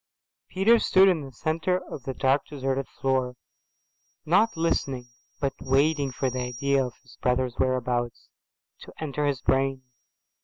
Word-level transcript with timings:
Peter 0.49 0.79
stood 0.79 1.07
in 1.07 1.21
the 1.21 1.31
centre 1.31 1.77
of 1.91 2.05
the 2.05 2.13
dark 2.15 2.41
deserted 2.49 2.87
floor, 2.89 3.35
not 4.25 4.57
listening 4.57 5.11
but 5.39 5.53
waiting 5.61 6.11
for 6.11 6.27
the 6.31 6.41
idea 6.41 6.83
of 6.83 6.95
his 7.03 7.19
brother's 7.21 7.59
whereabouts 7.59 8.27
to 8.79 8.91
enter 8.99 9.27
his 9.27 9.41
brain. 9.43 9.83